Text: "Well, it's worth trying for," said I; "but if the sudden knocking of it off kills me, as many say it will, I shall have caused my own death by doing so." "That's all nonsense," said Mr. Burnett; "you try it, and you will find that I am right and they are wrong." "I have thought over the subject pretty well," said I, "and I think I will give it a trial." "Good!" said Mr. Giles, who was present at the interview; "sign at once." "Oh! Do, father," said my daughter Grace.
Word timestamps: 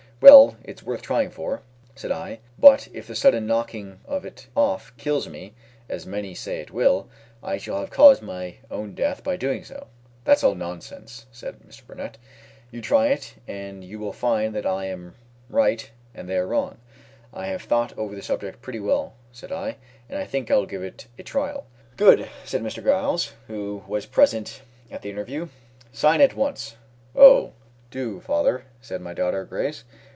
"Well, 0.21 0.55
it's 0.63 0.83
worth 0.83 1.01
trying 1.01 1.31
for," 1.31 1.63
said 1.95 2.11
I; 2.11 2.41
"but 2.59 2.87
if 2.93 3.07
the 3.07 3.15
sudden 3.15 3.47
knocking 3.47 3.99
of 4.05 4.23
it 4.23 4.49
off 4.55 4.95
kills 4.97 5.27
me, 5.27 5.55
as 5.89 6.05
many 6.05 6.35
say 6.35 6.59
it 6.59 6.69
will, 6.69 7.09
I 7.41 7.57
shall 7.57 7.79
have 7.79 7.89
caused 7.89 8.21
my 8.21 8.57
own 8.69 8.93
death 8.93 9.23
by 9.23 9.35
doing 9.35 9.63
so." 9.63 9.87
"That's 10.23 10.43
all 10.43 10.53
nonsense," 10.53 11.25
said 11.31 11.57
Mr. 11.67 11.87
Burnett; 11.87 12.19
"you 12.69 12.81
try 12.81 13.07
it, 13.07 13.33
and 13.47 13.83
you 13.83 13.97
will 13.97 14.13
find 14.13 14.53
that 14.53 14.65
I 14.67 14.85
am 14.85 15.15
right 15.49 15.89
and 16.13 16.29
they 16.29 16.37
are 16.37 16.45
wrong." 16.45 16.77
"I 17.33 17.47
have 17.47 17.63
thought 17.63 17.97
over 17.97 18.13
the 18.15 18.21
subject 18.21 18.61
pretty 18.61 18.79
well," 18.79 19.15
said 19.31 19.51
I, 19.51 19.77
"and 20.07 20.19
I 20.19 20.25
think 20.25 20.51
I 20.51 20.55
will 20.55 20.67
give 20.67 20.83
it 20.83 21.07
a 21.17 21.23
trial." 21.23 21.65
"Good!" 21.97 22.29
said 22.45 22.61
Mr. 22.61 22.83
Giles, 22.83 23.33
who 23.47 23.83
was 23.87 24.05
present 24.05 24.61
at 24.91 25.01
the 25.01 25.09
interview; 25.09 25.47
"sign 25.91 26.21
at 26.21 26.35
once." 26.35 26.75
"Oh! 27.15 27.53
Do, 27.89 28.19
father," 28.21 28.65
said 28.81 29.01
my 29.01 29.15
daughter 29.15 29.43
Grace. 29.45 29.83